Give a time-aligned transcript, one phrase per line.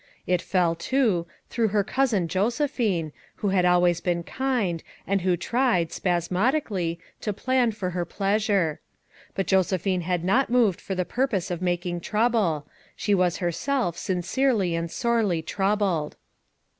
[0.25, 5.91] It fell, too, through her cousin Josephine, who bad always been kind, and who tried,
[5.91, 8.79] spasmod ically, to plan for her pleasure.
[9.35, 13.37] But Joseph ine bad not moved for the purpose of mak ing trouble; she was
[13.37, 16.15] herself sincerely and sorely troubled.